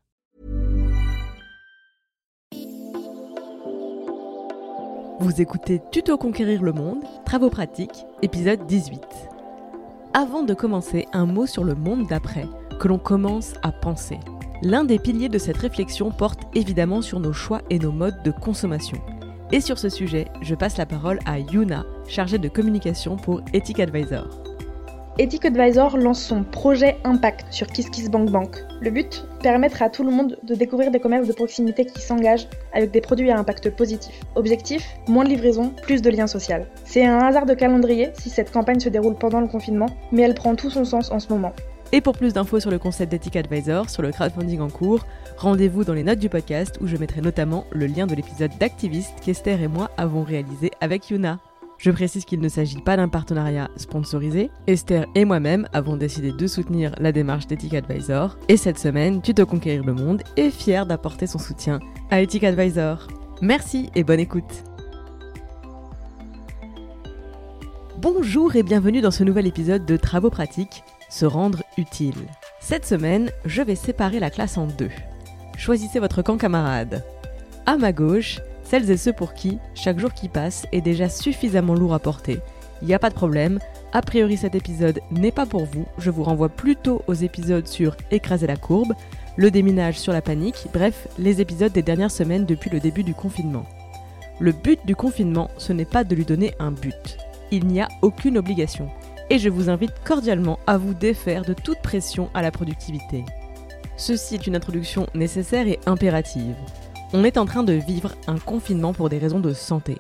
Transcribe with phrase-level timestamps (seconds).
[5.20, 9.02] Vous écoutez Tuto conquérir le monde, travaux pratiques, épisode 18.
[10.14, 12.46] Avant de commencer, un mot sur le monde d'après
[12.80, 14.20] que l'on commence à penser.
[14.62, 18.30] L'un des piliers de cette réflexion porte évidemment sur nos choix et nos modes de
[18.30, 19.02] consommation.
[19.52, 23.80] Et sur ce sujet, je passe la parole à Yuna, chargée de communication pour Ethic
[23.80, 24.28] Advisor.
[25.18, 28.64] Ethic Advisor lance son projet Impact sur KissKissBankBank.
[28.80, 32.48] Le but Permettre à tout le monde de découvrir des commerces de proximité qui s'engagent
[32.74, 34.14] avec des produits à impact positif.
[34.36, 36.58] Objectif Moins de livraison, plus de liens sociaux.
[36.86, 40.36] C'est un hasard de calendrier si cette campagne se déroule pendant le confinement, mais elle
[40.36, 41.54] prend tout son sens en ce moment.
[41.92, 45.06] Et pour plus d'infos sur le concept d'Ethic Advisor, sur le crowdfunding en cours,
[45.38, 49.14] rendez-vous dans les notes du podcast où je mettrai notamment le lien de l'épisode d'Activiste
[49.24, 51.40] qu'Esther et moi avons réalisé avec Yuna.
[51.80, 54.52] Je précise qu'il ne s'agit pas d'un partenariat sponsorisé.
[54.68, 58.38] Esther et moi-même avons décidé de soutenir la démarche d'Ethic Advisor.
[58.50, 61.80] Et cette semaine, Tu te conquérir le monde est fier d'apporter son soutien
[62.12, 63.08] à Ethic Advisor.
[63.42, 64.64] Merci et bonne écoute.
[67.98, 72.28] Bonjour et bienvenue dans ce nouvel épisode de Travaux pratiques, se rendre utile.
[72.60, 74.92] Cette semaine, je vais séparer la classe en deux.
[75.58, 77.04] Choisissez votre camp camarade.
[77.66, 81.74] À ma gauche, celles et ceux pour qui chaque jour qui passe est déjà suffisamment
[81.74, 82.40] lourd à porter.
[82.82, 83.60] Il n'y a pas de problème,
[83.92, 87.98] a priori cet épisode n'est pas pour vous, je vous renvoie plutôt aux épisodes sur
[88.12, 88.94] écraser la courbe,
[89.36, 93.14] le déminage sur la panique, bref, les épisodes des dernières semaines depuis le début du
[93.14, 93.66] confinement.
[94.40, 97.18] Le but du confinement, ce n'est pas de lui donner un but.
[97.52, 98.90] Il n'y a aucune obligation.
[99.32, 103.26] Et je vous invite cordialement à vous défaire de toute pression à la productivité.
[103.96, 106.56] Ceci est une introduction nécessaire et impérative.
[107.14, 109.98] On est en train de vivre un confinement pour des raisons de santé.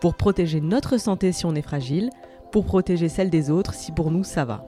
[0.00, 2.10] Pour protéger notre santé si on est fragile,
[2.50, 4.66] pour protéger celle des autres si pour nous ça va.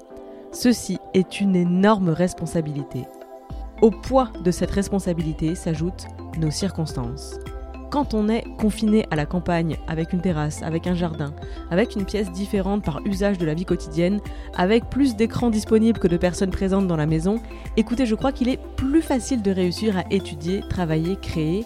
[0.53, 3.07] Ceci est une énorme responsabilité.
[3.83, 6.07] Au poids de cette responsabilité s'ajoutent
[6.39, 7.39] nos circonstances
[7.91, 11.33] quand on est confiné à la campagne, avec une terrasse, avec un jardin,
[11.71, 14.21] avec une pièce différente par usage de la vie quotidienne,
[14.57, 17.41] avec plus d'écrans disponibles que de personnes présentes dans la maison,
[17.77, 21.65] écoutez, je crois qu'il est plus facile de réussir à étudier, travailler, créer,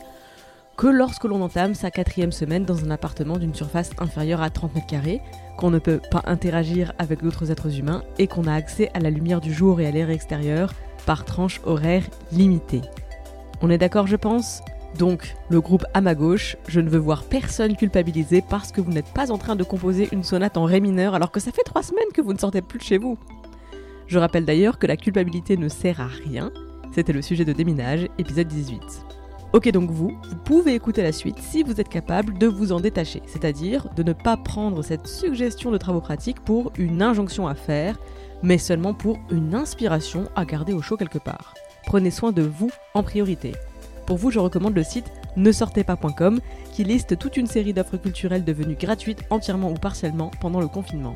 [0.77, 4.77] que lorsque l'on entame sa quatrième semaine dans un appartement d'une surface inférieure à 30
[4.77, 5.21] mètres carrés,
[5.57, 9.11] qu'on ne peut pas interagir avec d'autres êtres humains et qu'on a accès à la
[9.11, 10.73] lumière du jour et à l'air extérieur
[11.05, 12.83] par tranche horaire limitée.
[13.61, 14.63] On est d'accord, je pense?
[14.99, 18.91] Donc, le groupe à ma gauche, je ne veux voir personne culpabilisé parce que vous
[18.91, 21.63] n'êtes pas en train de composer une sonate en ré mineur alors que ça fait
[21.63, 23.17] trois semaines que vous ne sortez plus de chez vous.
[24.09, 26.51] Je rappelle d'ailleurs que la culpabilité ne sert à rien.
[26.93, 28.81] C'était le sujet de déminage, épisode 18.
[29.53, 32.81] Ok donc vous, vous pouvez écouter la suite si vous êtes capable de vous en
[32.81, 37.55] détacher, c'est-à-dire de ne pas prendre cette suggestion de travaux pratiques pour une injonction à
[37.55, 37.99] faire,
[38.43, 41.55] mais seulement pour une inspiration à garder au chaud quelque part.
[41.87, 43.53] Prenez soin de vous en priorité.
[44.09, 46.41] Pour vous, je recommande le site ne sortez pas.com
[46.73, 51.15] qui liste toute une série d'offres culturelles devenues gratuites entièrement ou partiellement pendant le confinement.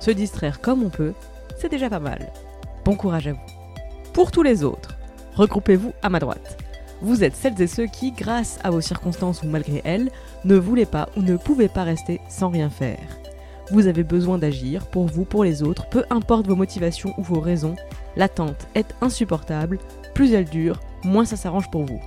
[0.00, 1.14] Se distraire comme on peut,
[1.56, 2.32] c'est déjà pas mal.
[2.84, 3.38] Bon courage à vous.
[4.12, 4.98] Pour tous les autres,
[5.36, 6.58] regroupez-vous à ma droite.
[7.00, 10.10] Vous êtes celles et ceux qui, grâce à vos circonstances ou malgré elles,
[10.44, 13.20] ne voulaient pas ou ne pouvaient pas rester sans rien faire.
[13.70, 17.38] Vous avez besoin d'agir pour vous, pour les autres, peu importe vos motivations ou vos
[17.38, 17.76] raisons.
[18.16, 19.78] L'attente est insupportable,
[20.12, 22.00] plus elle dure, moins ça s'arrange pour vous.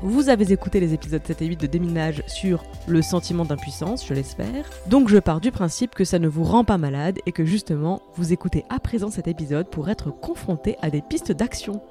[0.00, 4.14] Vous avez écouté les épisodes 7 et 8 de Déminage sur le sentiment d'impuissance, je
[4.14, 4.64] l'espère.
[4.86, 8.00] Donc je pars du principe que ça ne vous rend pas malade et que justement,
[8.14, 11.82] vous écoutez à présent cet épisode pour être confronté à des pistes d'action.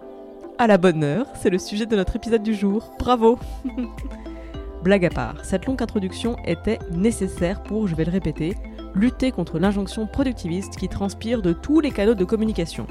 [0.57, 2.93] À la bonne heure, c'est le sujet de notre épisode du jour.
[2.97, 3.37] Bravo
[4.83, 8.55] Blague à part, cette longue introduction était nécessaire pour, je vais le répéter,
[8.95, 12.87] lutter contre l'injonction productiviste qui transpire de tous les canaux de communication.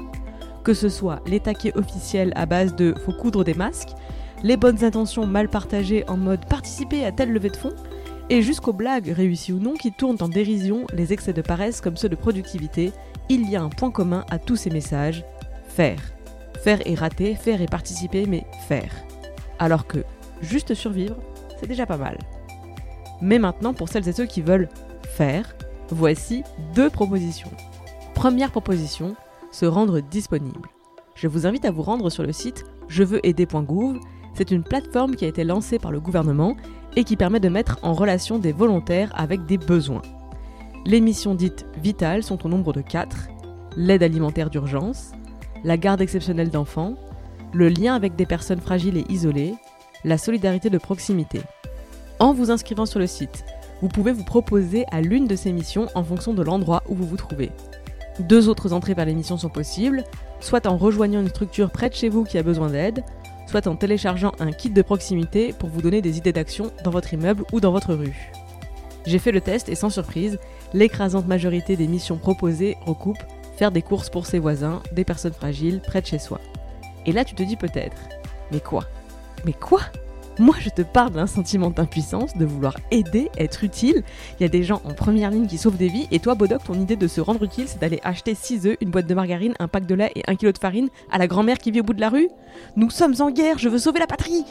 [0.63, 3.95] Que ce soit les taquets officiels à base de faut coudre des masques,
[4.43, 7.75] les bonnes intentions mal partagées en mode participer à telle levée de fonds,
[8.29, 11.97] et jusqu'aux blagues, réussies ou non, qui tournent en dérision les excès de paresse comme
[11.97, 12.91] ceux de productivité,
[13.29, 15.23] il y a un point commun à tous ces messages,
[15.67, 15.99] faire.
[16.61, 18.91] Faire et rater, faire et participer, mais faire.
[19.59, 19.99] Alors que
[20.41, 21.15] juste survivre,
[21.59, 22.17] c'est déjà pas mal.
[23.21, 24.69] Mais maintenant, pour celles et ceux qui veulent
[25.03, 25.55] faire,
[25.89, 26.43] Voici
[26.75, 27.51] deux propositions.
[28.13, 29.15] Première proposition,
[29.51, 30.69] se rendre disponible.
[31.15, 33.99] Je vous invite à vous rendre sur le site jeveuxaider.gouv.
[34.37, 36.55] C'est une plateforme qui a été lancée par le gouvernement
[36.95, 40.03] et qui permet de mettre en relation des volontaires avec des besoins.
[40.85, 43.29] Les missions dites vitales sont au nombre de quatre
[43.75, 45.11] l'aide alimentaire d'urgence,
[45.63, 46.93] la garde exceptionnelle d'enfants,
[47.51, 49.55] le lien avec des personnes fragiles et isolées,
[50.03, 51.41] la solidarité de proximité.
[52.19, 53.43] En vous inscrivant sur le site,
[53.81, 57.07] vous pouvez vous proposer à l'une de ces missions en fonction de l'endroit où vous
[57.07, 57.51] vous trouvez.
[58.19, 60.03] Deux autres entrées vers les missions sont possibles,
[60.39, 63.03] soit en rejoignant une structure près de chez vous qui a besoin d'aide,
[63.47, 67.13] soit en téléchargeant un kit de proximité pour vous donner des idées d'action dans votre
[67.13, 68.31] immeuble ou dans votre rue.
[69.05, 70.37] J'ai fait le test et sans surprise,
[70.73, 73.23] l'écrasante majorité des missions proposées recoupent
[73.57, 76.39] faire des courses pour ses voisins, des personnes fragiles, près de chez soi.
[77.05, 77.97] Et là tu te dis peut-être,
[78.51, 78.83] mais quoi?
[79.45, 79.81] Mais quoi?
[80.39, 84.03] Moi, je te parle d'un sentiment d'impuissance, de vouloir aider, être utile.
[84.39, 86.63] Il y a des gens en première ligne qui sauvent des vies, et toi, Bodoc,
[86.63, 89.53] ton idée de se rendre utile, c'est d'aller acheter 6 œufs, une boîte de margarine,
[89.59, 91.83] un pack de lait et un kilo de farine à la grand-mère qui vit au
[91.83, 92.29] bout de la rue
[92.75, 94.45] Nous sommes en guerre, je veux sauver la patrie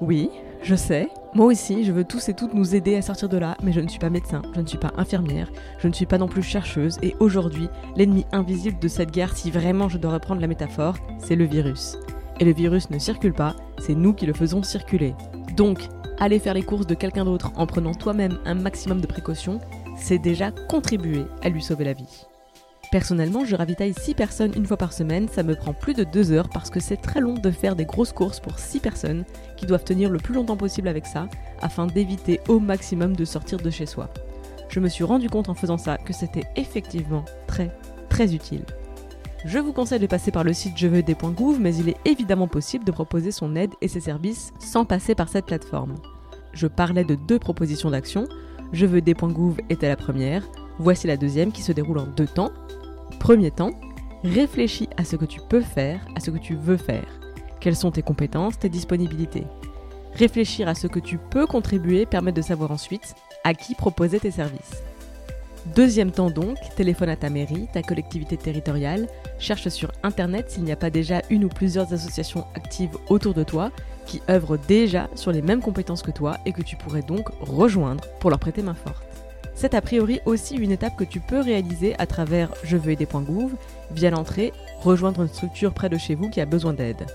[0.00, 0.30] Oui,
[0.62, 1.08] je sais.
[1.34, 3.80] Moi aussi, je veux tous et toutes nous aider à sortir de là, mais je
[3.80, 6.42] ne suis pas médecin, je ne suis pas infirmière, je ne suis pas non plus
[6.42, 10.96] chercheuse, et aujourd'hui, l'ennemi invisible de cette guerre, si vraiment je dois reprendre la métaphore,
[11.18, 11.98] c'est le virus.
[12.40, 15.14] Et le virus ne circule pas, c'est nous qui le faisons circuler.
[15.56, 15.88] Donc,
[16.18, 19.60] aller faire les courses de quelqu'un d'autre en prenant toi-même un maximum de précautions,
[19.96, 22.26] c'est déjà contribuer à lui sauver la vie.
[22.90, 26.32] Personnellement, je ravitaille 6 personnes une fois par semaine, ça me prend plus de 2
[26.32, 29.24] heures parce que c'est très long de faire des grosses courses pour 6 personnes
[29.56, 31.28] qui doivent tenir le plus longtemps possible avec ça
[31.60, 34.10] afin d'éviter au maximum de sortir de chez soi.
[34.68, 37.70] Je me suis rendu compte en faisant ça que c'était effectivement très
[38.08, 38.64] très utile.
[39.44, 42.90] Je vous conseille de passer par le site jeveuxaider.gouv, mais il est évidemment possible de
[42.90, 45.96] proposer son aide et ses services sans passer par cette plateforme.
[46.54, 48.26] Je parlais de deux propositions d'action.
[48.72, 50.48] Jeveuxaider.gouv était la première.
[50.78, 52.52] Voici la deuxième qui se déroule en deux temps.
[53.20, 53.72] Premier temps,
[54.22, 57.06] réfléchis à ce que tu peux faire, à ce que tu veux faire.
[57.60, 59.46] Quelles sont tes compétences, tes disponibilités?
[60.14, 63.14] Réfléchir à ce que tu peux contribuer permet de savoir ensuite
[63.44, 64.82] à qui proposer tes services.
[65.66, 69.08] Deuxième temps donc, téléphone à ta mairie, ta collectivité territoriale,
[69.38, 73.44] cherche sur Internet s'il n'y a pas déjà une ou plusieurs associations actives autour de
[73.44, 73.70] toi
[74.04, 78.04] qui œuvrent déjà sur les mêmes compétences que toi et que tu pourrais donc rejoindre
[78.20, 79.06] pour leur prêter main forte.
[79.54, 83.54] C'est a priori aussi une étape que tu peux réaliser à travers je veux aider.gouv
[83.90, 84.52] via l'entrée
[84.82, 87.06] rejoindre une structure près de chez vous qui a besoin d'aide.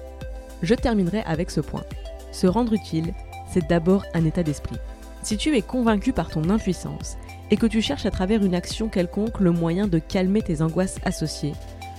[0.63, 1.83] Je terminerai avec ce point.
[2.31, 3.13] Se rendre utile,
[3.53, 4.77] c'est d'abord un état d'esprit.
[5.21, 7.17] Si tu es convaincu par ton impuissance
[7.51, 10.99] et que tu cherches à travers une action quelconque le moyen de calmer tes angoisses
[11.03, 11.53] associées,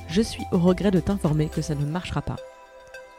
[0.08, 2.36] je suis au regret de t'informer que ça ne marchera pas.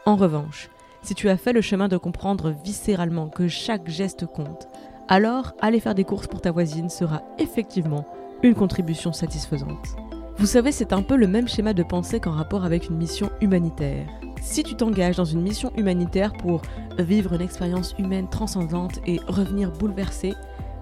[0.06, 0.70] En revanche,
[1.04, 4.68] si tu as fait le chemin de comprendre viscéralement que chaque geste compte,
[5.08, 8.06] alors aller faire des courses pour ta voisine sera effectivement
[8.44, 9.96] une contribution satisfaisante.
[10.38, 13.30] Vous savez, c'est un peu le même schéma de pensée qu'en rapport avec une mission
[13.42, 14.08] humanitaire.
[14.42, 16.64] Si tu t'engages dans une mission humanitaire pour
[16.98, 20.34] vivre une expérience humaine transcendante et revenir bouleversé,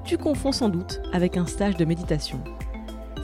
[0.09, 2.44] tu confonds sans doute avec un stage de méditation.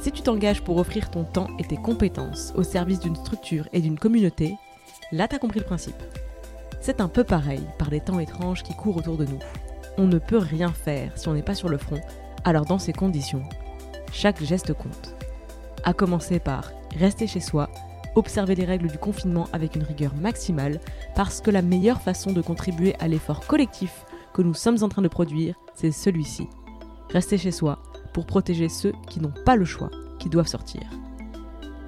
[0.04, 3.82] Si tu t'engages pour offrir ton temps et tes compétences au service d'une structure et
[3.82, 4.56] d'une communauté,
[5.12, 5.96] là t'as compris le principe.
[6.82, 9.40] C'est un peu pareil par les temps étranges qui courent autour de nous.
[9.98, 12.00] On ne peut rien faire si on n'est pas sur le front,
[12.44, 13.42] alors dans ces conditions,
[14.12, 15.16] chaque geste compte.
[15.86, 17.68] À commencer par rester chez soi,
[18.14, 20.80] observer les règles du confinement avec une rigueur maximale,
[21.16, 24.06] parce que la meilleure façon de contribuer à l'effort collectif
[24.36, 26.48] que nous sommes en train de produire, c'est celui-ci.
[27.10, 27.80] Restez chez soi
[28.14, 30.82] pour protéger ceux qui n'ont pas le choix, qui doivent sortir.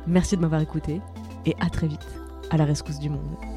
[0.05, 1.01] Merci de m'avoir écouté
[1.45, 2.07] et à très vite
[2.49, 3.56] à la rescousse du monde.